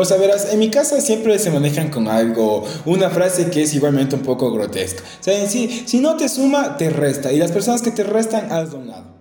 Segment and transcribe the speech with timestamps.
[0.00, 3.74] O sea, verás, en mi casa siempre se manejan con algo, una frase que es
[3.74, 5.02] igualmente un poco grotesca.
[5.02, 7.30] O sea, en sí, si no te suma, te resta.
[7.34, 9.20] Y las personas que te restan, has donado.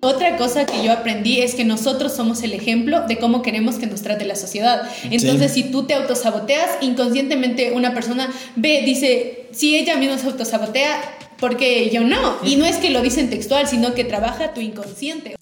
[0.00, 3.86] Otra cosa que yo aprendí es que nosotros somos el ejemplo de cómo queremos que
[3.86, 4.88] nos trate la sociedad.
[5.10, 10.98] Entonces, si tú te autosaboteas, inconscientemente una persona ve, dice, si ella misma se autosabotea,
[11.38, 12.38] porque yo no.
[12.42, 15.36] Y no es que lo dicen textual, sino que trabaja tu inconsciente.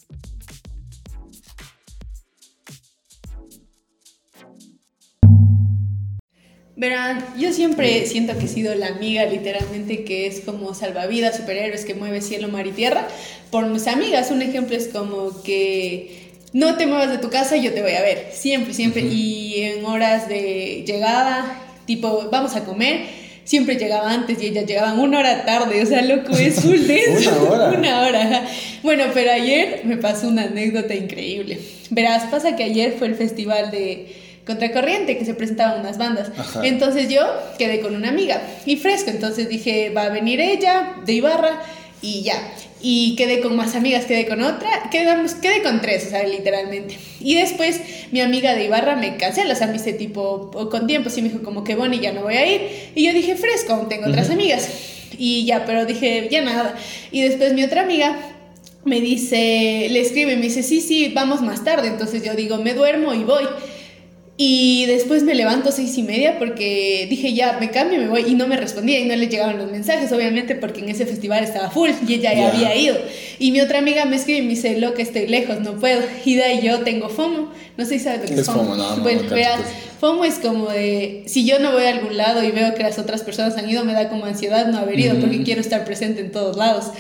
[6.77, 11.87] Verán, yo siempre siento que he sido la amiga literalmente que es como salvavidas, superhéroes
[11.87, 13.09] que mueve cielo, mar y tierra.
[13.51, 17.63] Por mis amigas, un ejemplo es como que no te muevas de tu casa y
[17.63, 19.01] yo te voy a ver, siempre, siempre.
[19.01, 23.07] Y en horas de llegada, tipo, vamos a comer,
[23.45, 27.41] siempre llegaba antes y ellas llegaban una hora tarde, o sea, loco, es full una
[27.41, 27.79] hora.
[27.79, 28.47] una hora.
[28.83, 31.59] Bueno, pero ayer me pasó una anécdota increíble.
[31.89, 36.31] Verás, pasa que ayer fue el festival de contracorriente, que se presentaban unas bandas.
[36.63, 37.23] Entonces yo
[37.59, 41.63] quedé con una amiga y fresco, entonces dije, va a venir ella de Ibarra
[42.01, 42.41] y ya.
[42.81, 46.97] Y quedé con más amigas, quedé con otra, quedamos, quedé con tres, o sea, literalmente.
[47.21, 47.81] Y después
[48.13, 51.31] mi amiga de Ibarra me cancela, o sea, me dice tipo, con tiempo, sí me
[51.31, 52.61] dijo como que y ya no voy a ir.
[52.95, 54.69] Y yo dije, fresco, aún tengo otras amigas.
[55.19, 56.77] Y ya, pero dije, ya nada.
[57.11, 58.17] Y después mi otra amiga
[58.85, 61.89] me dice, le escribe, me dice, sí, sí, vamos más tarde.
[61.89, 63.45] Entonces yo digo, me duermo y voy.
[64.39, 68.25] Y después me levanto seis y media porque dije ya, me cambio y me voy.
[68.29, 71.43] Y no me respondía y no le llegaban los mensajes, obviamente, porque en ese festival
[71.43, 72.99] estaba full y ella ya había ido.
[73.39, 76.03] Y mi otra amiga me escribe y me dice, lo que estoy lejos, no puedo.
[76.25, 77.51] Y de ahí yo tengo FOMO.
[77.79, 78.77] No sé si sabes lo que es, FOMO.
[78.77, 79.23] No, bueno,
[80.01, 82.99] FOMO es como de, si yo no voy a algún lado y veo que las
[82.99, 86.21] otras personas han ido, me da como ansiedad no haber ido porque quiero estar presente
[86.21, 86.91] en todos lados.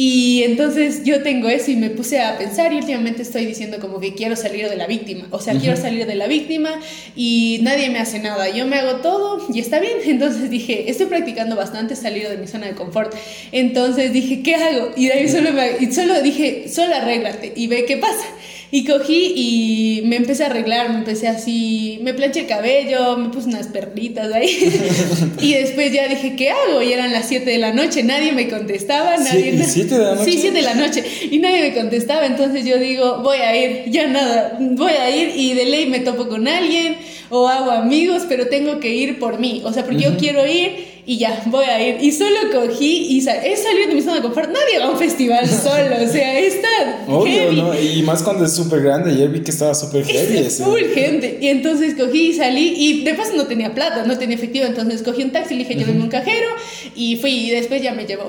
[0.00, 3.98] Y entonces yo tengo eso y me puse a pensar y últimamente estoy diciendo como
[3.98, 6.70] que quiero salir de la víctima, o sea, quiero salir de la víctima
[7.16, 9.98] y nadie me hace nada, yo me hago todo y está bien.
[10.06, 13.12] Entonces dije, estoy practicando bastante salir de mi zona de confort.
[13.50, 14.92] Entonces dije, ¿qué hago?
[14.94, 18.24] Y de ahí solo, me, y solo dije, solo arréglate y ve qué pasa.
[18.70, 23.30] Y cogí y me empecé a arreglar, me empecé así, me planché el cabello, me
[23.30, 24.50] puse unas perlitas ahí.
[25.40, 26.82] y después ya dije, ¿qué hago?
[26.82, 29.64] Y eran las 7 de la noche, nadie me contestaba, nadie...
[29.64, 30.30] Sí, ¿7 de la noche?
[30.30, 31.04] Sí, 7 de la noche.
[31.30, 35.32] Y nadie me contestaba, entonces yo digo, voy a ir, ya nada, voy a ir
[35.34, 36.96] y de ley me topo con alguien
[37.30, 39.62] o hago amigos, pero tengo que ir por mí.
[39.64, 42.02] O sea, porque yo quiero ir y ya, voy a ir.
[42.02, 44.50] Y solo cogí y sal he salido de mi zona de confort.
[44.50, 46.68] Nadie va a un festival solo, o sea, está
[47.06, 47.80] Obvio, ¿no?
[47.80, 50.36] Y más cuando es súper grande, ayer vi que estaba súper heavy.
[50.36, 51.38] Es full gente.
[51.40, 55.02] Y entonces cogí y salí y de paso no tenía plata, no tenía efectivo, entonces
[55.02, 56.46] cogí un taxi, le dije, lléveme un cajero
[56.94, 58.28] y fui y después ya me llevó.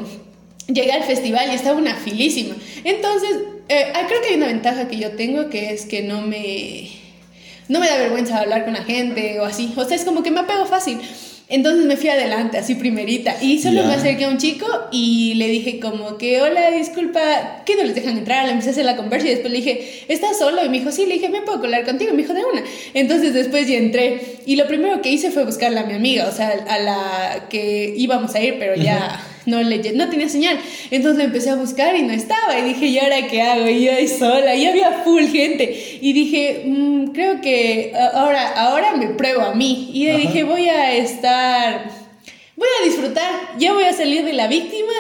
[0.68, 2.56] Llegué al festival y estaba una filísima.
[2.86, 6.22] Entonces, eh, ah, creo que hay una ventaja que yo tengo que es que no
[6.22, 6.92] me
[7.68, 9.74] no me da vergüenza hablar con la gente o así.
[9.76, 10.98] O sea, es como que me apego fácil.
[11.50, 13.36] Entonces me fui adelante, así primerita.
[13.42, 17.76] Y solo me acerqué a un chico y le dije como que, hola, disculpa, ¿qué
[17.76, 18.46] no les dejan entrar?
[18.46, 20.64] Le empecé a hacer la conversa y después le dije, ¿estás solo?
[20.64, 22.12] Y me dijo, sí, le dije, ¿me puedo colar contigo?
[22.12, 22.64] Y me dijo, de una.
[22.94, 24.22] Entonces después ya entré.
[24.46, 27.96] Y lo primero que hice fue buscarle a mi amiga, o sea, a la que
[27.98, 30.60] íbamos a ir, pero ya no, le, no tenía señal.
[30.92, 32.58] Entonces empecé a buscar y no estaba.
[32.60, 33.68] Y dije, ¿y ahora qué hago?
[33.68, 36.00] Y yo ahí sola, y había full gente.
[36.02, 39.90] Y dije, mm, creo que ahora, ahora me pruebo a mí.
[39.94, 41.90] Y dije, voy a estar,
[42.56, 44.94] voy a disfrutar, ya voy a salir de la víctima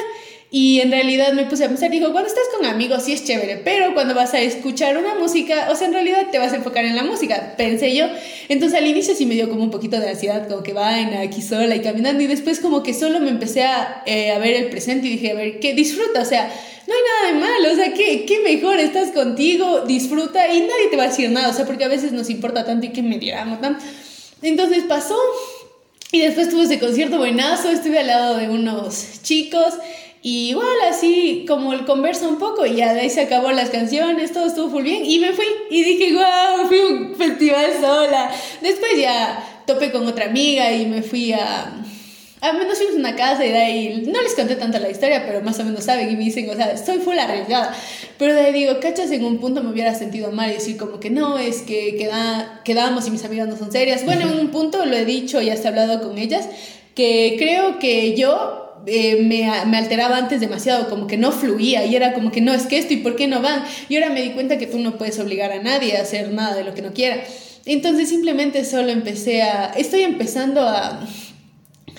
[0.51, 3.57] y en realidad me puse a pensar, digo, cuando estás con amigos sí es chévere,
[3.57, 6.85] pero cuando vas a escuchar una música, o sea, en realidad te vas a enfocar
[6.85, 8.07] en la música, pensé yo.
[8.47, 11.43] Entonces al inicio sí me dio como un poquito de ansiedad, como que vaina aquí
[11.43, 14.69] sola y caminando, y después como que solo me empecé a, eh, a ver el
[14.69, 16.21] presente y dije, a ver, ¿qué disfruta?
[16.21, 16.51] O sea,
[16.87, 20.87] no hay nada de malo, o sea, ¿qué, qué mejor, estás contigo, disfruta y nadie
[20.89, 23.03] te va a decir nada, o sea, porque a veces nos importa tanto y que
[23.03, 23.85] me dirán, tanto.
[24.41, 25.19] Entonces pasó,
[26.11, 29.75] y después tuve ese concierto buenazo, estuve al lado de unos chicos
[30.21, 33.69] y igual así como el conversa un poco y ya de ahí se acabó las
[33.69, 37.71] canciones, todo estuvo full bien y me fui y dije, wow, fui a un festival
[37.79, 38.29] sola.
[38.61, 41.73] Después ya topé con otra amiga y me fui a...
[42.41, 45.25] A menos fuimos a una casa y de ahí no les conté tanto la historia,
[45.25, 47.75] pero más o menos saben y me dicen, o sea, estoy full arriesgada.
[48.17, 51.01] Pero de ahí digo, cachas, en un punto me hubiera sentido mal y decir como
[51.01, 54.05] que no, es que queda, quedamos y mis amigas no son serias.
[54.05, 56.47] Bueno, en un punto lo he dicho y hasta he hablado con ellas,
[56.95, 61.95] que creo que yo eh, me, me, alteraba antes demasiado, como que no fluía y
[61.95, 63.63] era como que no, es que esto y por qué no van.
[63.87, 66.55] Y ahora me di cuenta que tú no puedes obligar a nadie a hacer nada
[66.55, 67.23] de lo que no quiera.
[67.65, 71.07] Entonces simplemente solo empecé a, estoy empezando a,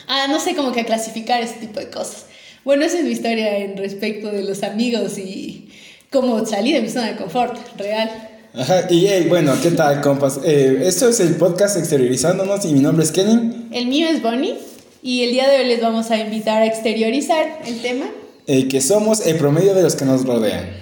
[0.09, 2.27] a, no sé, como que a clasificar ese tipo de cosas.
[2.65, 5.71] Bueno, esa es mi historia en respecto de los amigos y
[6.11, 8.11] cómo salí de mi zona de confort real.
[8.53, 10.41] Ajá, y hey, bueno, ¿qué tal, compas?
[10.45, 13.69] Eh, esto es el podcast Exteriorizándonos y mi nombre es Kenny.
[13.71, 14.57] El mío es Bonnie
[15.03, 18.07] y el día de hoy les vamos a invitar a exteriorizar el tema.
[18.47, 20.81] Eh, que somos el promedio de los que nos rodean.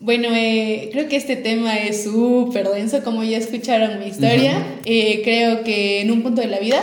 [0.00, 4.78] Bueno, eh, creo que este tema es súper denso, como ya escucharon mi historia.
[4.86, 6.82] Eh, creo que en un punto de la vida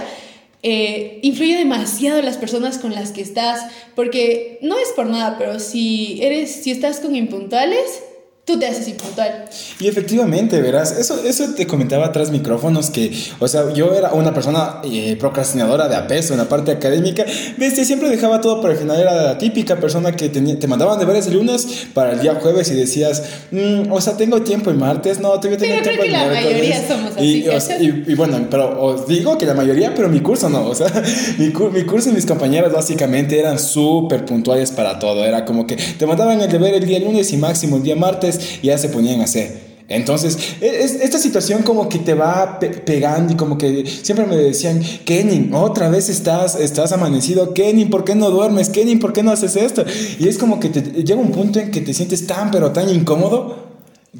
[0.61, 5.59] eh, influye demasiado las personas con las que estás, porque no es por nada, pero
[5.59, 8.03] si eres, si estás con impuntuales,
[8.47, 9.43] tú te haces impuntual.
[9.77, 14.33] Y efectivamente, verás, eso, eso te comentaba tras micrófonos que, o sea, yo era una
[14.33, 17.25] persona eh, procrastinadora de apeso en la parte académica,
[17.57, 20.97] desde siempre dejaba todo para el final, era la típica persona que tenía, te mandaban
[20.97, 23.21] deberes el lunes para el día jueves y decías,
[23.51, 26.19] "Mm, o sea, tengo tiempo el martes, no, tengo Pero tiempo creo que el la
[26.29, 26.45] miércoles".
[26.53, 27.81] mayoría somos así, Y, o- ¿cachas?
[27.81, 30.87] y, y bueno, pero os digo que la mayoría, pero mi curso no, o sea,
[31.37, 35.75] mi, mi curso y mis compañeras básicamente eran súper puntuales para todo, era como que
[35.75, 38.89] te mandaban el deber el día lunes y máximo el día martes y ya se
[38.89, 39.67] ponían a hacer.
[39.89, 44.25] Entonces, e- es- esta situación como que te va pe- pegando y como que siempre
[44.25, 48.67] me decían, Kenin, otra vez estás, estás amanecido, Kenin, ¿por qué no duermes?
[48.67, 49.85] Kenin, ¿por qué no haces esto?
[50.19, 52.89] Y es como que te, llega un punto en que te sientes tan, pero tan
[52.89, 53.65] incómodo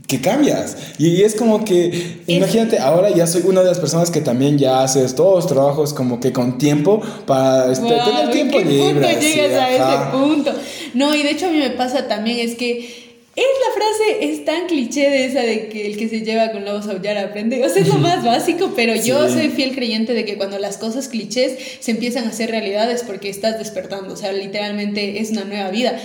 [0.08, 0.78] que cambias.
[1.00, 4.84] Y es como que, imagínate, ahora ya soy una de las personas que también ya
[4.84, 8.94] haces todos los trabajos como que con tiempo para este, tener ¿en tiempo qué libre.
[8.94, 10.10] punto así, llegas a ajá.
[10.12, 10.52] ese punto?
[10.94, 13.07] No, y de hecho a mí me pasa también, es que
[13.38, 16.66] es la frase, es tan cliché de esa de que el que se lleva con
[16.66, 17.64] lobos a aullar aprende.
[17.64, 20.78] O sea, es lo más básico, pero yo soy fiel creyente de que cuando las
[20.78, 24.16] cosas clichés se empiezan a hacer realidades porque estás despertando.
[24.16, 26.02] O sea, literalmente es una nueva vida.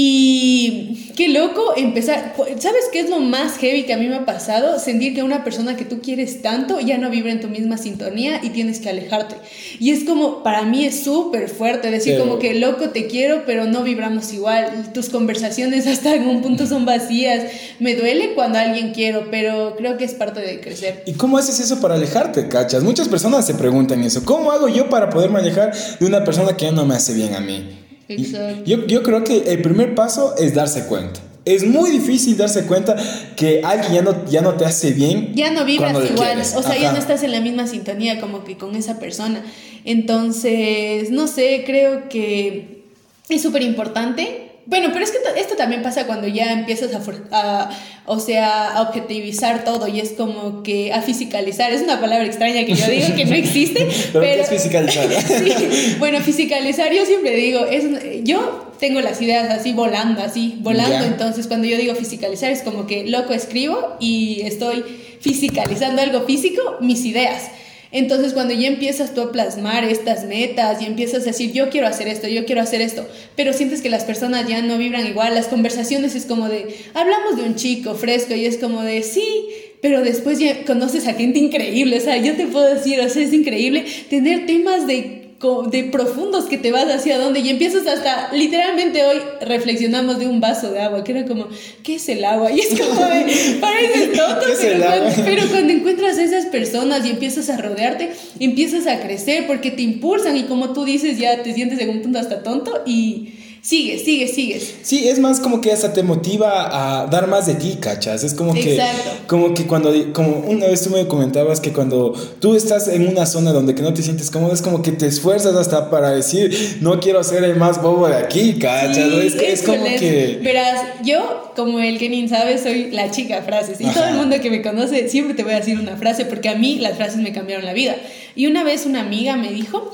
[0.00, 2.36] Y qué loco empezar.
[2.60, 4.78] ¿Sabes qué es lo más heavy que a mí me ha pasado?
[4.78, 8.38] Sentir que una persona que tú quieres tanto ya no vibra en tu misma sintonía
[8.40, 9.34] y tienes que alejarte.
[9.80, 13.64] Y es como, para mí es súper fuerte decir como que loco te quiero, pero
[13.64, 14.92] no vibramos igual.
[14.94, 17.50] Tus conversaciones hasta en un punto son vacías.
[17.80, 21.02] Me duele cuando a alguien quiero, pero creo que es parte de crecer.
[21.06, 22.84] ¿Y cómo haces eso para alejarte, cachas?
[22.84, 24.24] Muchas personas se preguntan eso.
[24.24, 27.34] ¿Cómo hago yo para poderme alejar de una persona que ya no me hace bien
[27.34, 27.87] a mí?
[28.08, 28.64] Exacto.
[28.64, 31.20] Yo, yo creo que el primer paso es darse cuenta.
[31.44, 32.96] Es muy difícil darse cuenta
[33.36, 35.32] que alguien ya no, ya no te hace bien.
[35.34, 36.54] ya no vibras igual, quieres.
[36.54, 39.42] o sea, ya no estás en la misma sintonía como que con esa persona.
[39.84, 42.82] Entonces, no sé, creo que
[43.28, 44.47] es súper importante.
[44.70, 46.90] Bueno, pero es que to- esto también pasa cuando ya empiezas
[47.32, 47.70] a,
[48.04, 51.72] o sea, a objetivizar todo y es como que a fisicalizar.
[51.72, 54.42] Es una palabra extraña que yo digo que no existe, Pero ¿qué pero...
[54.42, 55.08] es fiscalizar?
[55.26, 57.84] Sí, bueno, fisicalizar, yo siempre digo, es,
[58.24, 61.06] yo tengo las ideas así volando, así, volando, Ya.
[61.06, 64.84] entonces cuando yo digo fisicalizar es como que loco escribo y estoy
[65.20, 67.44] fisicalizando algo físico, mis ideas.
[67.90, 71.86] Entonces cuando ya empiezas tú a plasmar estas metas y empiezas a decir yo quiero
[71.86, 75.34] hacer esto, yo quiero hacer esto, pero sientes que las personas ya no vibran igual,
[75.34, 79.48] las conversaciones es como de, hablamos de un chico fresco y es como de, sí,
[79.80, 83.22] pero después ya conoces a gente increíble, o sea, yo te puedo decir, o sea,
[83.22, 88.32] es increíble tener temas de de profundos que te vas hacia dónde y empiezas hasta
[88.32, 91.46] literalmente hoy reflexionamos de un vaso de agua que era como
[91.84, 92.50] ¿qué es el agua?
[92.52, 96.46] y es como de parece tonto ¿Qué es pero cuando, pero cuando encuentras a esas
[96.46, 101.18] personas y empiezas a rodearte empiezas a crecer porque te impulsan y como tú dices
[101.18, 105.40] ya te sientes en un punto hasta tonto y sigues, sigues, sigues Sí, es más
[105.40, 108.24] como que hasta te motiva a dar más de ti, cachas.
[108.24, 109.10] Es como que, Exacto.
[109.26, 113.26] como que cuando, como una vez tú me comentabas que cuando tú estás en una
[113.26, 116.78] zona donde que no te sientes cómodo, es como que te esfuerzas hasta para decir,
[116.80, 118.96] no quiero ser el más bobo de aquí, cachas.
[118.96, 120.38] Sí, es, que- es como excelente.
[120.38, 120.44] que...
[120.44, 123.80] Verás, yo, como el Kenin sabe, soy la chica frases.
[123.80, 124.10] Y todo Ajá.
[124.10, 126.78] el mundo que me conoce siempre te voy a decir una frase porque a mí
[126.78, 127.96] las frases me cambiaron la vida.
[128.34, 129.92] Y una vez una amiga me dijo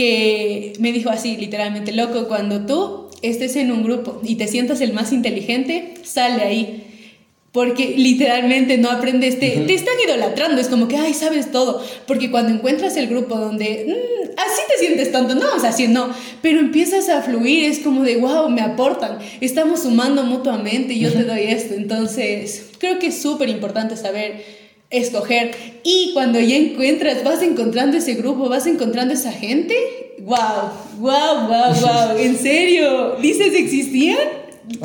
[0.00, 4.80] que me dijo así, literalmente, loco, cuando tú estés en un grupo y te sientas
[4.80, 6.86] el más inteligente, sal de ahí.
[7.52, 11.84] Porque literalmente no aprendes, te, te están idolatrando, es como que, ay, sabes todo.
[12.06, 15.86] Porque cuando encuentras el grupo donde mm, así te sientes tanto, no, o sea, así
[15.86, 16.08] no,
[16.40, 21.24] pero empiezas a fluir, es como de, wow, me aportan, estamos sumando mutuamente yo te
[21.24, 21.74] doy esto.
[21.74, 24.59] Entonces, creo que es súper importante saber
[24.90, 25.52] escoger.
[25.82, 29.74] Y cuando ya encuentras, vas encontrando ese grupo, vas encontrando esa gente,
[30.20, 33.16] wow, wow, wow, wow, ¿en serio?
[33.22, 34.18] ¿Dices existían?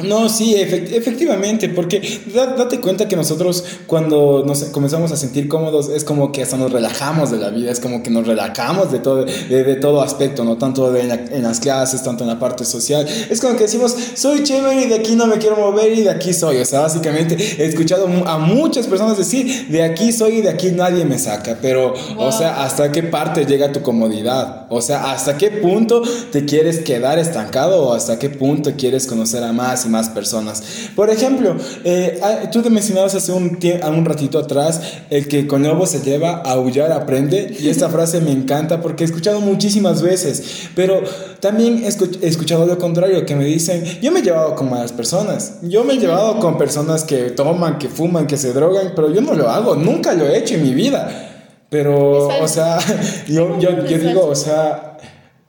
[0.03, 2.01] No, sí, efect- efectivamente, porque
[2.33, 6.57] da- date cuenta que nosotros cuando nos comenzamos a sentir cómodos es como que hasta
[6.57, 10.01] nos relajamos de la vida, es como que nos relajamos de todo, de, de todo
[10.01, 13.05] aspecto, no tanto de en, la- en las clases, tanto en la parte social.
[13.29, 16.09] Es como que decimos, soy chévere y de aquí no me quiero mover y de
[16.09, 16.57] aquí soy.
[16.57, 20.71] O sea, básicamente he escuchado a muchas personas decir, de aquí soy y de aquí
[20.71, 24.65] nadie me saca, pero, o sea, ¿hasta qué parte llega tu comodidad?
[24.69, 26.01] O sea, ¿hasta qué punto
[26.31, 30.09] te quieres quedar estancado o hasta qué punto quieres conocer a más más y más
[30.09, 30.63] personas.
[30.95, 34.79] Por ejemplo, eh, ah, tú te mencionabas hace un, un ratito atrás
[35.09, 39.03] el que con lobo se lleva, a aullar aprende, y esta frase me encanta porque
[39.03, 41.01] he escuchado muchísimas veces, pero
[41.41, 45.55] también he escuchado lo contrario, que me dicen, yo me he llevado con malas personas,
[45.63, 49.19] yo me he llevado con personas que toman, que fuman, que se drogan, pero yo
[49.19, 51.31] no lo hago, nunca lo he hecho en mi vida.
[51.69, 52.79] Pero, o sea,
[53.27, 54.97] yo, yo, yo digo, o sea,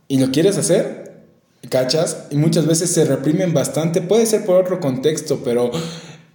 [0.09, 0.96] ¿y lo quieres hacer?
[1.69, 2.27] ¿Cachas?
[2.31, 5.71] Y muchas veces se reprimen bastante, puede ser por otro contexto, pero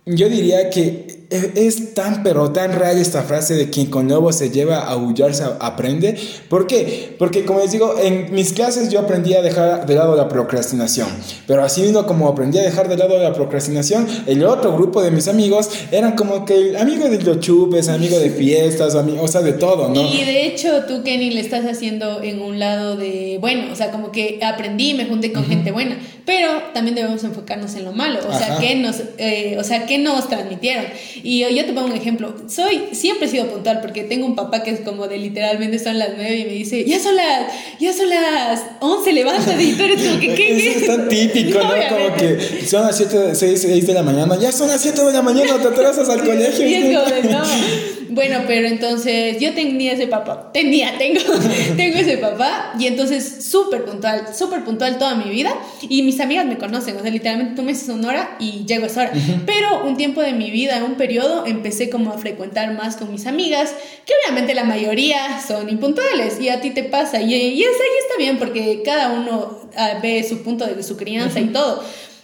[0.05, 4.50] yo diría que es tan pero tan real esta frase de quien con lobo se
[4.50, 6.17] lleva a aullarse aprende.
[6.50, 7.15] ¿Por qué?
[7.17, 11.07] Porque como les digo, en mis clases yo aprendí a dejar de lado la procrastinación.
[11.47, 15.11] Pero así mismo como aprendí a dejar de lado la procrastinación, el otro grupo de
[15.11, 19.53] mis amigos eran como que amigo de los chupes, amigo de fiestas, o sea, de
[19.53, 20.01] todo, ¿no?
[20.01, 23.91] Y de hecho tú, Kenny, le estás haciendo en un lado de, bueno, o sea,
[23.91, 28.19] como que aprendí, me junté con gente buena, pero también debemos enfocarnos en lo malo,
[28.27, 30.85] o sea, ¿qué nos, eh, o sea, ¿qué nos transmitieron?
[31.23, 32.33] Y yo, te pongo un ejemplo.
[32.47, 35.99] Soy, siempre he sido puntual porque tengo un papá que es como de literalmente son
[35.99, 39.63] las nueve y me dice, ya son las, ya son las 11, levántate.
[39.63, 40.57] Y tú eres como que, ¿qué?
[40.57, 41.69] Eso es tan típico, ¿no?
[41.69, 45.13] Como que son las 7, 6, 6 de la mañana, ya son las 7 de
[45.13, 46.67] la mañana, te atrasas al colegio.
[46.67, 48.00] Y es como no.
[48.13, 51.22] Bueno, pero entonces yo tenía ese papá, tenía, tengo,
[51.77, 56.46] tengo ese papá y entonces súper puntual, súper puntual toda mi vida y mis amigas
[56.46, 59.13] me conocen, o sea, literalmente tú me dices una hora y llego a esa hora.
[59.46, 63.25] Pero un tiempo de mi vida, un periodo, empecé como a frecuentar más con mis
[63.27, 63.74] amigas,
[64.06, 67.98] que obviamente la mayoría son impuntuales y a ti te pasa y, y eso ahí
[68.01, 71.82] está bien porque cada uno ah, ve su punto de su crianza y todo.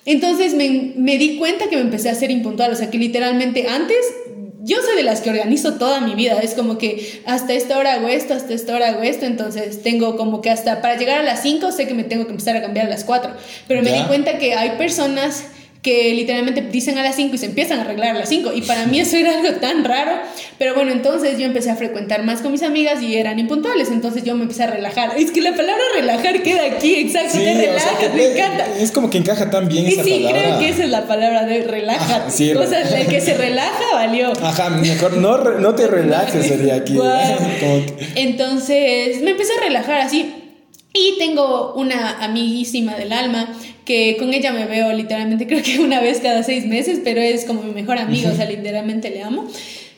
[0.07, 3.67] Entonces me, me, di cuenta que me empecé a ser impuntual, o sea que literalmente
[3.67, 3.97] antes
[4.67, 6.39] yo soy de las que organizo toda mi vida.
[6.41, 9.25] Es como que hasta esta hora hago esto, hasta esta hora hago esto.
[9.25, 12.31] Entonces tengo como que hasta para llegar a las 5 sé que me tengo que
[12.31, 13.31] empezar a cambiar a las 4.
[13.65, 15.45] Pero me di cuenta que hay personas
[15.81, 18.51] que literalmente dicen a las 5 y se empiezan a arreglar a las 5.
[18.53, 20.11] Y para mí eso era algo tan raro.
[20.57, 23.89] Pero bueno, entonces yo empecé a frecuentar más con mis amigas y eran impuntuales.
[23.89, 25.17] Entonces yo me empecé a relajar.
[25.17, 27.37] Es que la palabra relajar queda aquí, exacto.
[27.37, 28.67] te relajas, me encanta.
[28.79, 31.63] Es como que encaja tan bien esa sí, creo que esa es la palabra de
[31.63, 32.25] relaja.
[32.27, 34.33] o sea, el que se relaja valió.
[34.41, 36.97] Ajá, mejor no, no te relajes sería aquí.
[38.15, 40.33] Entonces me empecé a relajar así.
[40.93, 43.53] Y tengo una amiguísima del alma
[43.87, 47.45] que con ella me veo literalmente creo que una vez cada seis meses, pero es
[47.45, 49.47] como mi mejor amiga, o sea, literalmente le amo.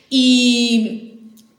[0.08, 1.10] Y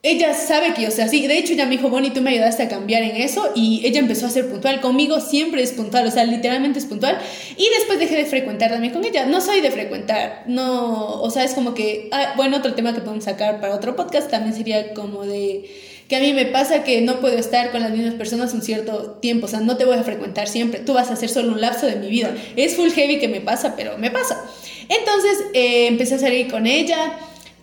[0.04, 1.28] ella sabe que yo sea así.
[1.28, 3.52] De hecho, ella me dijo, Bonnie, tú me ayudaste a cambiar en eso.
[3.54, 4.82] Y ella empezó a ser puntual.
[4.82, 7.20] Conmigo siempre es puntual, o sea, literalmente es puntual.
[7.56, 9.26] Y después dejé de frecuentar también con ella.
[9.26, 13.02] No soy de frecuentar, no, o sea, es como que, ah, bueno, otro tema que
[13.02, 15.70] podemos sacar para otro podcast también sería como de
[16.12, 19.18] que a mí me pasa que no puedo estar con las mismas personas un cierto
[19.22, 21.62] tiempo, o sea, no te voy a frecuentar siempre, tú vas a ser solo un
[21.62, 22.36] lapso de mi vida.
[22.58, 24.44] Es full heavy que me pasa, pero me pasa.
[24.89, 27.13] Entonces eh, empecé a salir con ella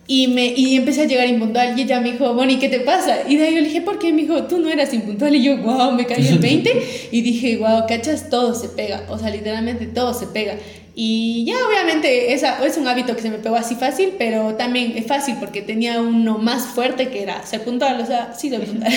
[0.07, 3.19] y, me, y empecé a llegar impuntual y ella me dijo, Bonnie, ¿qué te pasa?
[3.27, 4.11] Y de ahí yo le dije, ¿por qué?
[4.11, 7.57] Me dijo, tú no eras impuntual y yo, wow, me caí el 20 y dije,
[7.57, 10.55] wow, cachas, todo se pega, o sea, literalmente todo se pega.
[11.01, 14.97] Y ya obviamente esa, es un hábito que se me pegó así fácil, pero también
[14.97, 18.59] es fácil porque tenía uno más fuerte que era ser puntual, o sea, sí de
[18.65, 18.91] puntual.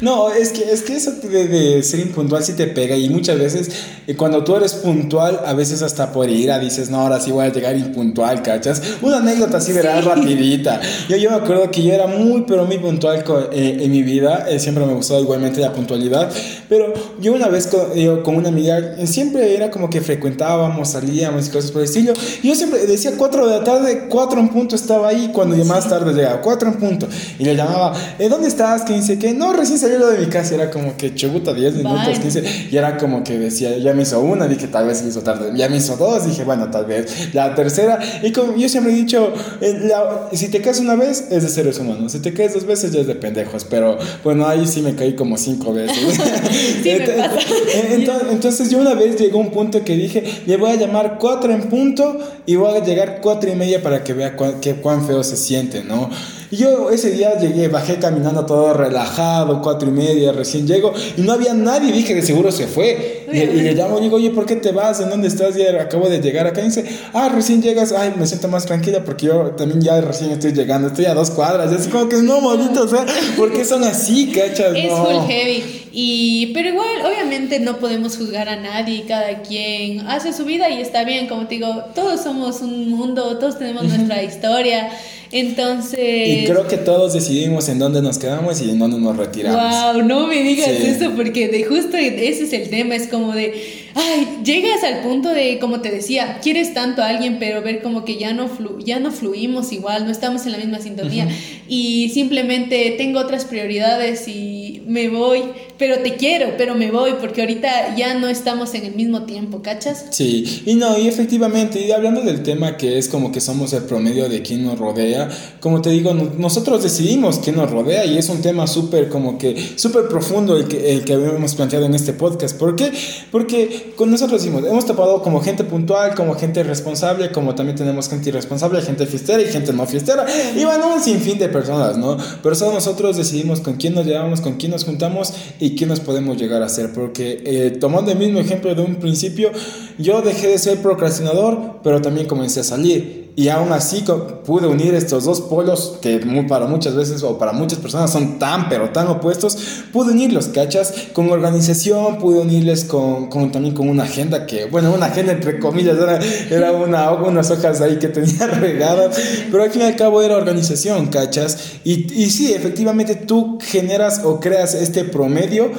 [0.00, 3.38] No, es que, es que eso de, de, ser impuntual sí te pega y muchas
[3.38, 3.70] veces
[4.08, 7.46] eh, cuando tú eres puntual, a veces hasta por ira dices, no, ahora sí voy
[7.46, 8.82] a llegar impuntual, ¿cachas?
[9.00, 10.80] Una anécdota así, verás, rapidita.
[11.08, 13.22] Yo, yo me acuerdo que yo era muy, pero muy puntual
[13.52, 16.28] eh, en mi vida, eh, siempre me gustó igualmente la puntualidad,
[16.68, 21.35] pero yo una vez con, yo, con una amiga, siempre era como que frecuentábamos, salíamos,
[21.38, 22.12] y cosas por el estilo.
[22.42, 26.12] Yo siempre decía 4 de la tarde, 4 en punto estaba ahí cuando más tarde
[26.12, 27.08] llegaba, 4 en punto.
[27.38, 28.82] Y le llamaba, ¿eh, ¿dónde estás?
[28.82, 30.54] Que dice que no, recién salió de mi casa.
[30.54, 32.68] era como que chubuta 10 minutos, 15.
[32.70, 35.52] Y era como que decía, ya me hizo una, dije tal vez me hizo tarde.
[35.56, 37.34] Ya me hizo dos, dije, bueno, tal vez.
[37.34, 39.90] La tercera, y como yo siempre he dicho, eh,
[40.32, 42.12] si te caes una vez, es de seres humanos.
[42.12, 43.64] Si te caes dos veces, ya es de pendejos.
[43.64, 45.96] Pero bueno, ahí sí me caí como cinco veces.
[46.84, 51.52] entonces, entonces yo una vez llegó un punto que dije, le voy a llamar 4
[51.52, 55.22] en punto y voy a llegar 4 y media para que vea cuán, cuán feo
[55.22, 56.10] se siente, ¿no?
[56.50, 61.22] Y yo ese día llegué, bajé caminando todo relajado, cuatro y media, recién llego, y
[61.22, 63.26] no había nadie, dije, de seguro se fue.
[63.32, 65.00] Y, le llamo y digo, oye, ¿por qué te vas?
[65.00, 65.56] ¿En dónde estás?
[65.56, 66.60] Ya acabo de llegar acá.
[66.60, 70.30] Y dice, ah, recién llegas, ay, me siento más tranquila porque yo también ya recién
[70.30, 71.72] estoy llegando, estoy a dos cuadras.
[71.72, 73.04] Es como que no, maldito, o sea,
[73.36, 74.72] ¿por qué son así, cachas?
[74.76, 75.85] Es full heavy.
[75.98, 80.82] Y, pero igual, obviamente no podemos juzgar a nadie, cada quien hace su vida y
[80.82, 84.90] está bien, como te digo, todos somos un mundo, todos tenemos nuestra historia.
[85.32, 86.42] Entonces.
[86.42, 89.94] Y creo que todos decidimos en dónde nos quedamos y en dónde nos retiramos.
[89.94, 93.85] Wow, no me digas eso, porque de justo ese es el tema, es como de
[93.96, 98.04] ay, llegas al punto de, como te decía, quieres tanto a alguien, pero ver como
[98.04, 101.28] que ya no, flu ya no fluimos igual, no estamos en la misma sintonía
[101.66, 105.42] y simplemente tengo otras prioridades y me voy,
[105.78, 109.62] pero te quiero, pero me voy porque ahorita ya no estamos en el mismo tiempo,
[109.62, 110.06] ¿cachas?
[110.10, 113.84] Sí, y no, y efectivamente, y hablando del tema que es como que somos el
[113.84, 115.28] promedio de quien nos rodea,
[115.60, 119.56] como te digo, nosotros decidimos quién nos rodea y es un tema súper como que,
[119.76, 122.58] súper profundo el que, el que habíamos planteado en este podcast.
[122.58, 122.92] ¿Por qué?
[123.30, 128.08] Porque con nosotros decimos, hemos tapado como gente puntual, como gente responsable, como también tenemos
[128.08, 130.26] gente irresponsable, gente fiestera y gente no fiestera,
[130.56, 132.16] y bueno, un sinfín de personas, ¿no?
[132.42, 136.00] Pero solo nosotros decidimos con quién nos llevamos, con quién nos juntamos y quién nos
[136.00, 136.92] podemos llegar a ser.
[136.92, 139.50] Porque eh, tomando el mismo ejemplo de un principio,
[139.98, 143.25] yo dejé de ser procrastinador, pero también comencé a salir.
[143.38, 144.02] Y aún así
[144.46, 148.70] pude unir estos dos polos que para muchas veces o para muchas personas son tan
[148.70, 149.58] pero tan opuestos.
[149.92, 150.94] Pude unirlos, ¿cachas?
[151.12, 155.58] Con organización, pude unirles con, con también con una agenda que, bueno, una agenda entre
[155.58, 159.96] comillas, era, era una, unas hojas ahí que tenía regadas, pero al fin y al
[159.96, 161.58] cabo era organización, ¿cachas?
[161.84, 165.72] Y, y sí, efectivamente tú generas o creas este promedio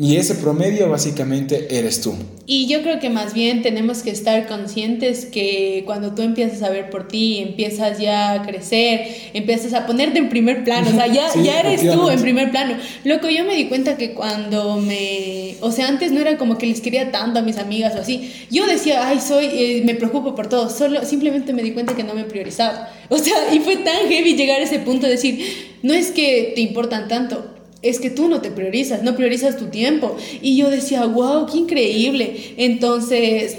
[0.00, 2.14] y ese promedio básicamente eres tú.
[2.46, 6.70] Y yo creo que más bien tenemos que estar conscientes que cuando tú empiezas a
[6.70, 11.08] ver por ti, empiezas ya a crecer, empiezas a ponerte en primer plano, o sea,
[11.08, 12.76] ya, ya eres tú en primer plano.
[13.02, 16.66] Loco, yo me di cuenta que cuando me, o sea, antes no era como que
[16.66, 18.32] les quería tanto a mis amigas o así.
[18.52, 22.04] Yo decía, ay, soy, eh, me preocupo por todo, solo simplemente me di cuenta que
[22.04, 22.88] no me priorizaba.
[23.08, 25.44] O sea, y fue tan heavy llegar a ese punto de decir,
[25.82, 29.66] no es que te importan tanto, es que tú no te priorizas, no priorizas tu
[29.66, 30.16] tiempo.
[30.42, 32.54] Y yo decía, wow, qué increíble.
[32.56, 33.56] Entonces,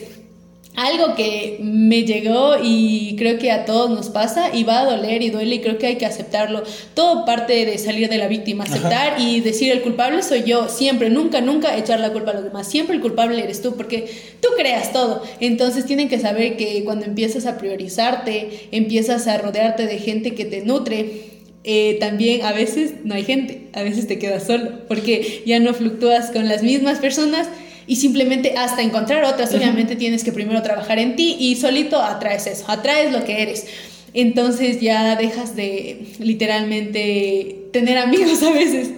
[0.76, 5.22] algo que me llegó y creo que a todos nos pasa y va a doler
[5.22, 6.64] y duele y creo que hay que aceptarlo.
[6.94, 11.10] Todo parte de salir de la víctima, aceptar y decir el culpable soy yo, siempre,
[11.10, 14.10] nunca, nunca echar la culpa a los demás, siempre el culpable eres tú porque
[14.42, 15.22] tú creas todo.
[15.42, 20.46] Entonces tienen que saber que cuando empiezas a priorizarte, empiezas a rodearte de gente que
[20.46, 21.39] te nutre,
[21.72, 25.76] eh, también a veces no hay gente, a veces te quedas solo, porque ya no
[25.76, 27.48] fluctúas con las mismas personas
[27.86, 32.48] y simplemente hasta encontrar otras, obviamente tienes que primero trabajar en ti y solito atraes
[32.48, 33.68] eso, atraes lo que eres.
[34.16, 38.90] Entonces ya dejas de literalmente tener amigos a veces.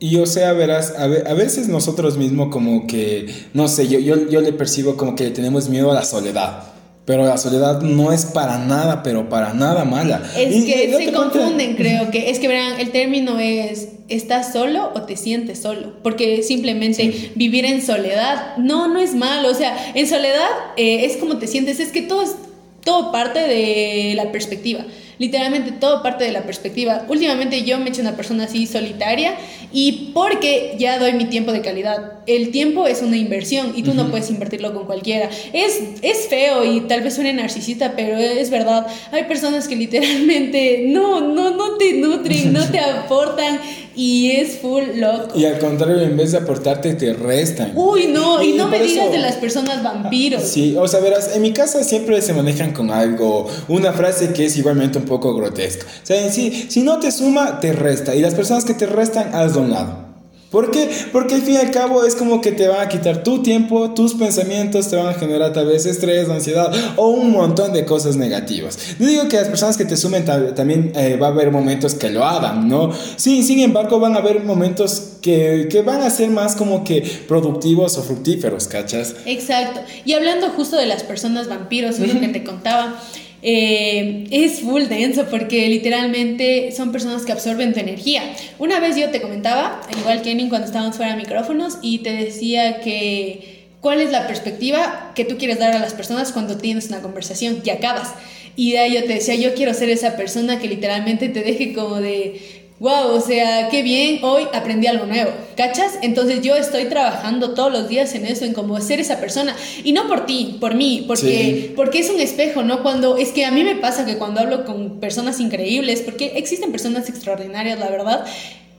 [0.00, 4.40] Y, o sea, verás, a, veces nosotros mismos como que, no sé, yo, yo, yo
[4.40, 6.79] le percibo como que tenemos miedo a la soledad.
[7.04, 10.22] Pero la soledad no es para nada, pero para nada mala.
[10.36, 12.30] Es que se confunden, creo que.
[12.30, 15.94] Es que verán, el término es, ¿estás solo o te sientes solo?
[16.02, 19.50] Porque simplemente vivir en soledad, no, no es malo.
[19.50, 22.36] O sea, en soledad eh, es como te sientes, es que todo es
[22.84, 24.84] todo parte de la perspectiva
[25.20, 27.04] literalmente todo parte de la perspectiva.
[27.06, 29.34] Últimamente yo me he hecho una persona así solitaria
[29.70, 32.19] y porque ya doy mi tiempo de calidad.
[32.36, 35.30] El tiempo es una inversión y tú no puedes invertirlo con cualquiera.
[35.52, 38.86] Es, es feo y tal vez suene narcisista, pero es verdad.
[39.12, 43.58] Hay personas que literalmente no, no, no te nutren, no te aportan
[43.94, 45.38] y es full loco.
[45.38, 47.72] Y al contrario, en vez de aportarte, te restan.
[47.74, 50.42] Uy, no, y, no me digas de las personas vampiros.
[50.42, 54.46] Sí, o sea, verás, en mi casa siempre se manejan con algo, una frase que
[54.46, 55.86] es igualmente un poco grotesca.
[55.86, 58.14] O sea, sí, si no te suma, te resta.
[58.14, 60.09] Y las personas que te restan, un lado.
[60.50, 60.90] ¿Por qué?
[61.12, 63.94] Porque al fin y al cabo es como que te van a quitar tu tiempo,
[63.94, 68.16] tus pensamientos, te van a generar tal vez estrés, ansiedad o un montón de cosas
[68.16, 68.76] negativas.
[68.98, 72.10] No digo que las personas que te sumen también eh, va a haber momentos que
[72.10, 72.90] lo hagan, ¿no?
[73.16, 77.02] Sí, sin embargo van a haber momentos que, que van a ser más como que
[77.28, 79.14] productivos o fructíferos, ¿cachas?
[79.26, 79.80] Exacto.
[80.04, 83.00] Y hablando justo de las personas vampiros, es lo que te contaba.
[83.42, 88.22] Eh, es full denso porque literalmente son personas que absorben tu energía.
[88.58, 92.80] Una vez yo te comentaba, igual Kenny cuando estábamos fuera de micrófonos, y te decía
[92.80, 97.00] que cuál es la perspectiva que tú quieres dar a las personas cuando tienes una
[97.00, 98.12] conversación y acabas.
[98.56, 101.72] Y de ahí yo te decía, yo quiero ser esa persona que literalmente te deje
[101.72, 105.98] como de wow, o sea, qué bien, hoy aprendí algo nuevo, ¿cachas?
[106.00, 109.54] Entonces yo estoy trabajando todos los días en eso, en cómo ser esa persona.
[109.84, 112.82] Y no por ti, por mí, porque, porque es un espejo, ¿no?
[112.82, 116.72] Cuando, es que a mí me pasa que cuando hablo con personas increíbles, porque existen
[116.72, 118.24] personas extraordinarias, la verdad,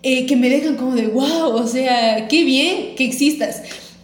[0.01, 3.61] eh, que me dejan como de, wow, o sea, qué bien que existas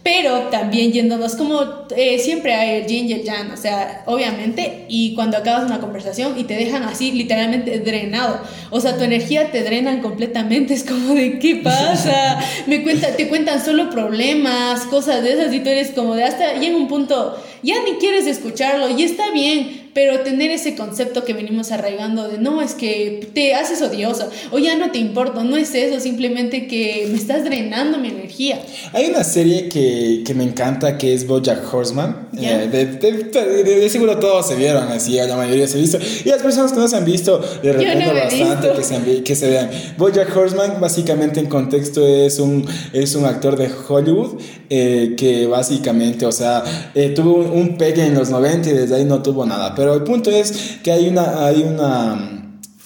[0.08, 1.60] pero también yéndonos como
[1.94, 5.80] eh, siempre hay el yin y el yang, o sea, obviamente, y cuando acabas una
[5.80, 8.40] conversación y te dejan así literalmente drenado,
[8.70, 12.38] o sea, tu energía te drenan completamente, es como de, ¿qué pasa?
[12.66, 16.54] Me cuenta, te cuentan solo problemas, cosas de esas, y tú eres como de hasta
[16.54, 21.32] llega un punto, ya ni quieres escucharlo, y está bien, pero tener ese concepto que
[21.32, 25.56] venimos arraigando de no, es que te haces odiosa o ya no te importa, no
[25.56, 28.60] es eso, simplemente que me estás drenando mi energía.
[28.92, 32.28] Hay una serie que, que me encanta que es Bojack Horseman.
[32.38, 35.98] Eh, de, de, de, seguro todos se vieron así, la mayoría se ha visto.
[36.24, 39.50] Y las personas que no se han visto, les recomiendo bastante que se, que se
[39.50, 39.68] vean.
[39.96, 46.24] Bojack Horseman, básicamente en contexto, es un, es un actor de Hollywood eh, que básicamente,
[46.24, 46.62] o sea,
[46.94, 49.74] eh, tuvo un, un pegue en los 90 y desde ahí no tuvo nada.
[49.74, 52.34] Pero el punto es que hay una, hay una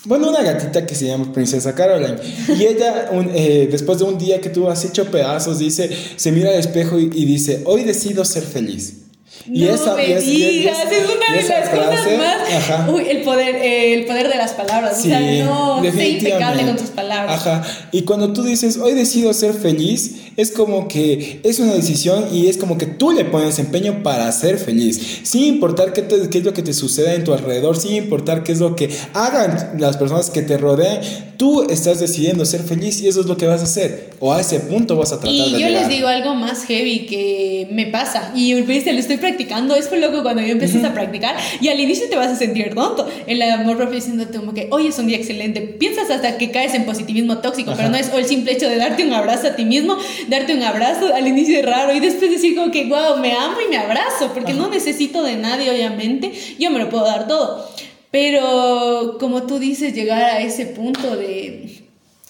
[0.04, 2.16] bueno, una gatita que se llama Princesa Caroline.
[2.58, 6.50] Y ella, eh, después de un día que tuvo así hecho pedazos, dice, se mira
[6.50, 9.02] al espejo y, y dice, hoy decido ser feliz.
[9.46, 12.88] Y no esa, me digas, es, una de las cosas más.
[12.88, 14.98] Uy, el poder, eh, el poder de las palabras.
[14.98, 17.40] o sea, no sé impecable con tus palabras.
[17.40, 17.62] Ajá.
[17.90, 22.48] Y cuando tú dices, hoy decido ser feliz, es como que es una decisión y
[22.48, 25.20] es como que tú le pones empeño para ser feliz.
[25.22, 28.52] Sin importar qué, qué es lo que te suceda en tu alrededor, sin importar qué
[28.52, 31.00] es lo que hagan las personas que te rodean,
[31.36, 34.12] tú estás decidiendo ser feliz y eso es lo que vas a hacer.
[34.20, 37.06] O a ese punto vas a tratar y de yo les digo algo más heavy
[37.06, 38.32] que me pasa.
[38.34, 39.74] Y viste, lo estoy practicando.
[39.74, 41.36] Es fue loco cuando yo empecé a practicar.
[41.60, 43.08] Y al inicio te vas a sentir tonto.
[43.26, 45.60] El amor propio diciéndote como que hoy es un día excelente.
[45.60, 48.76] Piensas hasta que caes en positivismo tóxico, pero no es o el simple hecho de
[48.76, 49.96] darte un abrazo a ti mismo,
[50.28, 53.56] darte un abrazo al inicio es raro y después decir como que wow, me amo
[53.64, 56.32] y me abrazo, porque no necesito de nadie, obviamente.
[56.58, 57.68] Yo me lo puedo dar todo.
[58.10, 61.82] Pero como tú dices, llegar a ese punto de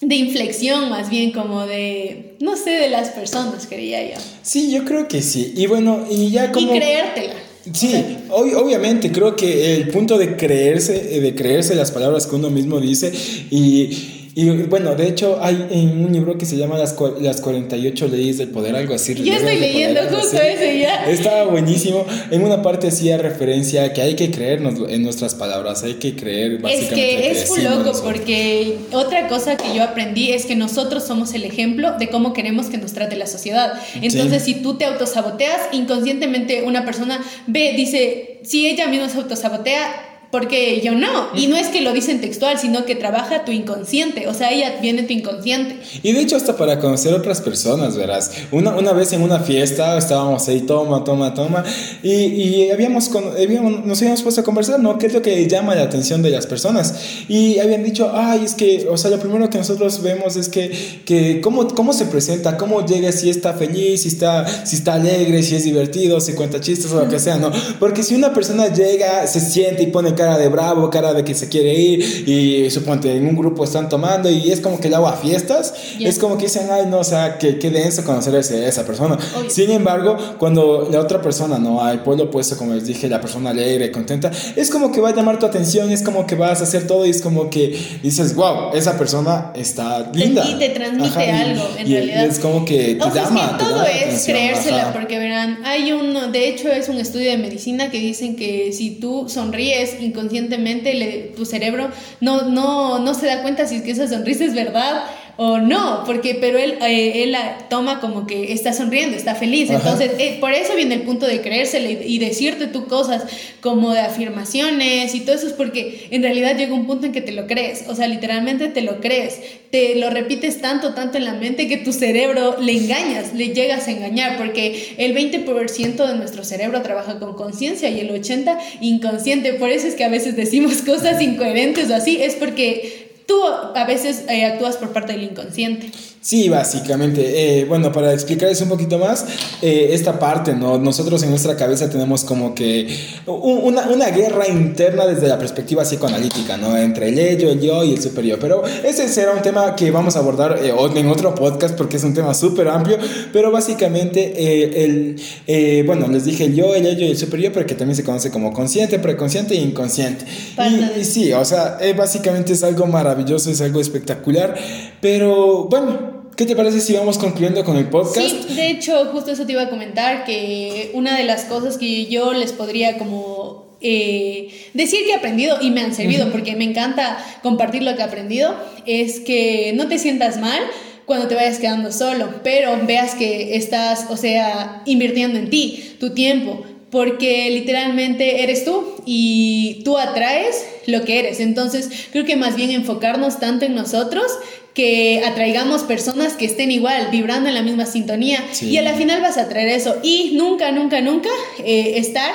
[0.07, 4.19] de inflexión más bien como de, no sé, de las personas, quería yo.
[4.41, 5.53] Sí, yo creo que sí.
[5.55, 6.73] Y bueno, y ya como...
[6.73, 7.33] Y creértela.
[7.71, 12.81] Sí, obviamente creo que el punto de creerse, de creerse las palabras que uno mismo
[12.81, 13.13] dice
[13.51, 18.07] y y bueno, de hecho hay en un libro que se llama Las, las 48
[18.07, 19.13] leyes del poder, algo así.
[19.13, 21.05] Yo estoy leyendo justo ese ya.
[21.05, 22.05] Estaba buenísimo.
[22.31, 26.15] En una parte hacía referencia a que hay que creernos en nuestras palabras, hay que
[26.15, 27.31] creer básicamente.
[27.31, 31.33] Es que es muy loco porque otra cosa que yo aprendí es que nosotros somos
[31.33, 33.73] el ejemplo de cómo queremos que nos trate la sociedad.
[34.01, 40.12] Entonces, si tú te autosaboteas, inconscientemente una persona ve, dice, si ella misma se autosabotea,
[40.33, 41.27] porque yo no.
[41.35, 44.27] Y no es que lo dicen textual, sino que trabaja tu inconsciente.
[44.27, 45.77] O sea, ella viene tu inconsciente.
[46.01, 48.31] Y de hecho, hasta para conocer otras personas, verás.
[48.51, 51.63] Una, una vez en una fiesta estábamos ahí, toma, toma, toma.
[52.01, 54.97] Y, y habíamos, habíamos, nos habíamos puesto a conversar, ¿no?
[54.97, 56.95] ¿Qué es lo que llama la atención de las personas?
[57.27, 60.71] Y habían dicho, ay, es que, o sea, lo primero que nosotros vemos es que,
[61.05, 65.43] que cómo, cómo se presenta, cómo llega, si está feliz, si está, si está alegre,
[65.43, 67.51] si es divertido, si cuenta chistes o lo que sea, ¿no?
[67.79, 71.33] Porque si una persona llega, se siente y pone cara de bravo, cara de que
[71.35, 74.95] se quiere ir y suponte en un grupo están tomando y es como que le
[74.95, 78.35] hago a fiestas, es como que dicen, ay no, o sea, que, qué denso conocer
[78.35, 79.17] a esa persona.
[79.49, 83.51] Sin embargo, cuando la otra persona, no, hay pueblo opuesto, como les dije, la persona
[83.51, 86.63] alegre, contenta, es como que va a llamar tu atención, es como que vas a
[86.63, 90.45] hacer todo y es como que dices, wow, esa persona está linda.
[90.49, 92.25] Y te transmite algo, en realidad.
[92.25, 93.57] es como que te llama.
[93.57, 97.99] todo es creérsela, porque verán, hay un, de hecho es un estudio de medicina que
[97.99, 101.89] dicen que si tú sonríes, inconscientemente le, tu cerebro
[102.21, 105.03] no, no, no se da cuenta si es que esa sonrisa es verdad
[105.35, 109.69] o no, porque pero él, eh, él la toma como que está sonriendo, está feliz.
[109.69, 113.23] Entonces, eh, por eso viene el punto de creérsele y decirte tú cosas
[113.59, 117.21] como de afirmaciones y todo eso es porque en realidad llega un punto en que
[117.21, 119.39] te lo crees, o sea, literalmente te lo crees,
[119.71, 123.87] te lo repites tanto, tanto en la mente que tu cerebro le engañas, le llegas
[123.87, 129.53] a engañar, porque el 20% de nuestro cerebro trabaja con conciencia y el 80% inconsciente.
[129.53, 133.85] Por eso es que a veces decimos cosas incoherentes o así, es porque tú a
[133.85, 135.91] veces eh, actúas por parte del inconsciente.
[136.23, 137.59] Sí, básicamente.
[137.59, 139.25] Eh, bueno, para explicarles un poquito más,
[139.61, 140.77] eh, esta parte, ¿no?
[140.77, 146.55] Nosotros en nuestra cabeza tenemos como que una, una, guerra interna desde la perspectiva psicoanalítica,
[146.55, 146.77] ¿no?
[146.77, 148.39] Entre el ello, el yo y el superior.
[148.39, 152.03] Pero ese será un tema que vamos a abordar eh, en otro podcast porque es
[152.05, 152.97] un tema súper amplio.
[153.33, 157.75] Pero básicamente, el, bueno, les dije el yo, el ello y el superior, pero que
[157.75, 160.23] también se conoce como consciente, preconsciente e inconsciente.
[160.57, 164.55] Y, y, sí, o sea, básicamente es algo maravilloso, es algo espectacular.
[165.01, 166.12] Pero bueno.
[166.35, 168.17] ¿Qué te parece si vamos concluyendo con el podcast?
[168.17, 172.07] Sí, de hecho, justo eso te iba a comentar, que una de las cosas que
[172.07, 176.63] yo les podría como eh, decir que he aprendido y me han servido, porque me
[176.63, 178.55] encanta compartir lo que he aprendido,
[178.87, 180.59] es que no te sientas mal
[181.05, 186.15] cuando te vayas quedando solo, pero veas que estás, o sea, invirtiendo en ti, tu
[186.15, 191.39] tiempo, porque literalmente eres tú y tú atraes lo que eres.
[191.39, 194.25] Entonces, creo que más bien enfocarnos tanto en nosotros
[194.73, 198.43] que atraigamos personas que estén igual, vibrando en la misma sintonía.
[198.61, 199.97] Y a la final vas a traer eso.
[200.01, 202.31] Y nunca, nunca, nunca eh, estar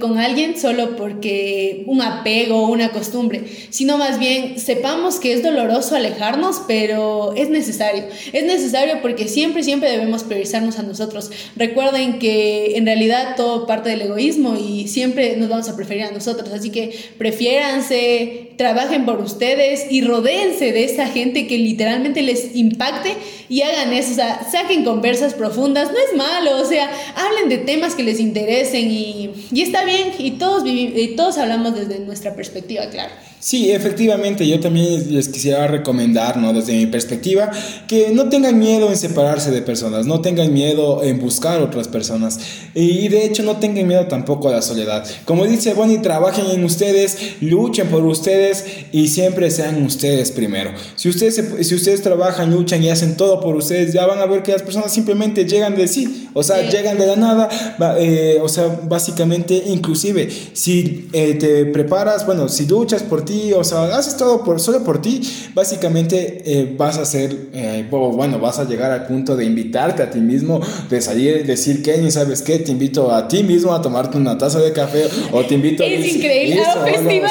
[0.00, 5.42] con alguien solo porque un apego o una costumbre, sino más bien sepamos que es
[5.42, 8.04] doloroso alejarnos, pero es necesario.
[8.32, 11.30] Es necesario porque siempre, siempre debemos priorizarnos a nosotros.
[11.56, 16.10] Recuerden que en realidad todo parte del egoísmo y siempre nos vamos a preferir a
[16.10, 22.54] nosotros, así que prefiéranse, trabajen por ustedes y rodéense de esa gente que literalmente les
[22.54, 23.14] impacte
[23.48, 27.58] y hagan eso, o sea, saquen conversas profundas, no es malo, o sea, hablen de
[27.58, 32.34] temas que les interesen y, y está bien, y todos, y todos hablamos desde nuestra
[32.34, 33.14] perspectiva, claro.
[33.44, 36.54] Sí, efectivamente, yo también les quisiera recomendar, ¿no?
[36.54, 37.50] Desde mi perspectiva,
[37.86, 42.40] que no tengan miedo en separarse de personas, no tengan miedo en buscar otras personas
[42.74, 45.04] y de hecho no tengan miedo tampoco a la soledad.
[45.26, 50.70] Como dice Bonnie, trabajen en ustedes, luchen por ustedes y siempre sean ustedes primero.
[50.96, 54.42] Si ustedes, si ustedes trabajan, luchan y hacen todo por ustedes, ya van a ver
[54.42, 57.50] que las personas simplemente llegan de sí, o sea, llegan de la nada,
[57.98, 63.64] eh, o sea, básicamente, inclusive, si eh, te preparas, bueno, si luchas por ti, o
[63.64, 65.20] sea, haces todo por, solo por ti,
[65.54, 70.10] básicamente eh, vas a ser, eh, bueno, vas a llegar al punto de invitarte a
[70.10, 72.58] ti mismo, de salir, decir, Kenny, ¿sabes qué?
[72.58, 75.86] Te invito a ti mismo a tomarte una taza de café o te invito a...
[75.86, 77.30] Es increíble, a un festival.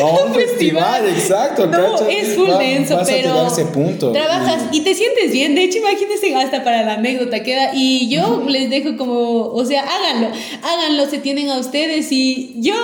[0.00, 1.66] a un festival, exacto.
[1.66, 3.30] No, es full denso, vas pero...
[3.30, 4.12] A llegar a ese punto.
[4.12, 8.44] Trabajas y te sientes bien, de hecho, imagínense hasta para la anécdota queda, y yo
[8.48, 10.28] les dejo como, o sea, háganlo,
[10.62, 12.74] háganlo, se tienen a ustedes y yo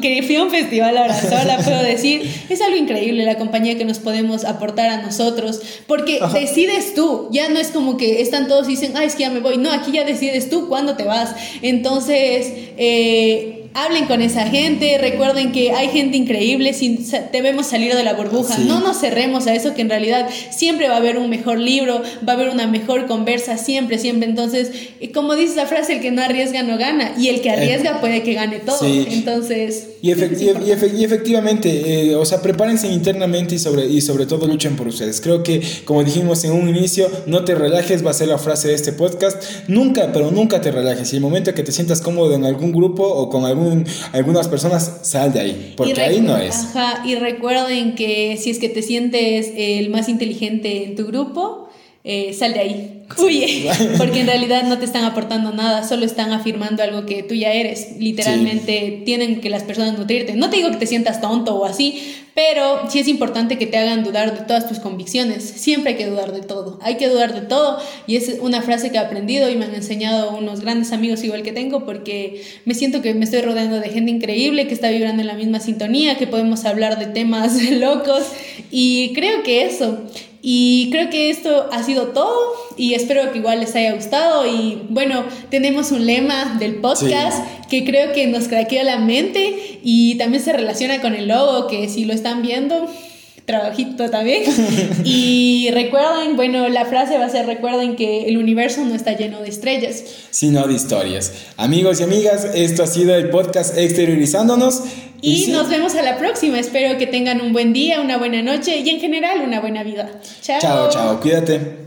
[0.00, 2.13] que fui a un festival ahora sola puedo decir
[2.48, 7.48] es algo increíble la compañía que nos podemos aportar a nosotros, porque decides tú, ya
[7.48, 9.70] no es como que están todos y dicen, ay, es que ya me voy, no,
[9.70, 11.34] aquí ya decides tú cuándo te vas.
[11.62, 18.04] Entonces, eh, hablen con esa gente, recuerden que hay gente increíble, sin, debemos salir de
[18.04, 21.28] la burbuja, no nos cerremos a eso que en realidad siempre va a haber un
[21.28, 24.28] mejor libro, va a haber una mejor conversa, siempre, siempre.
[24.28, 27.50] Entonces, eh, como dice la frase, el que no arriesga no gana y el que
[27.50, 28.78] arriesga puede que gane todo.
[28.84, 29.88] Entonces...
[30.00, 35.22] Y, efectivamente, eh, o sea, prepárense internamente y sobre, y sobre todo luchen por ustedes.
[35.22, 38.68] Creo que, como dijimos en un inicio, no te relajes, va a ser la frase
[38.68, 39.42] de este podcast.
[39.66, 41.14] Nunca, pero nunca te relajes.
[41.14, 43.63] Y el momento que te sientas cómodo en algún grupo o con algún
[44.12, 46.54] algunas personas, sal de ahí, porque ahí no es.
[46.54, 51.63] Ajá, y recuerden que si es que te sientes el más inteligente en tu grupo,
[52.06, 52.90] eh, sal de ahí.
[53.18, 57.34] Huye, porque en realidad no te están aportando nada, solo están afirmando algo que tú
[57.34, 57.98] ya eres.
[57.98, 60.34] Literalmente tienen que las personas nutrirte.
[60.34, 63.78] No te digo que te sientas tonto o así, pero sí es importante que te
[63.78, 65.44] hagan dudar de todas tus convicciones.
[65.44, 66.78] Siempre hay que dudar de todo.
[66.82, 67.78] Hay que dudar de todo.
[68.06, 71.42] Y es una frase que he aprendido y me han enseñado unos grandes amigos igual
[71.42, 75.22] que tengo porque me siento que me estoy rodeando de gente increíble que está vibrando
[75.22, 78.24] en la misma sintonía, que podemos hablar de temas locos.
[78.70, 80.02] Y creo que eso.
[80.46, 82.36] Y creo que esto ha sido todo
[82.76, 84.46] y espero que igual les haya gustado.
[84.46, 90.16] Y bueno, tenemos un lema del podcast que creo que nos craquea la mente y
[90.16, 92.86] también se relaciona con el logo, que si lo están viendo,
[93.44, 94.42] trabajito también.
[95.04, 99.40] y recuerden, bueno, la frase va a ser, recuerden que el universo no está lleno
[99.40, 100.02] de estrellas.
[100.30, 101.32] Sino de historias.
[101.56, 104.82] Amigos y amigas, esto ha sido el podcast Exteriorizándonos.
[105.20, 106.58] Y, nos vemos a la próxima.
[106.58, 110.10] Espero que tengan un buen día, una buena noche y en general una buena vida.
[110.42, 110.60] Chao.
[110.60, 111.20] Chao, chao.
[111.20, 111.83] Cuídate.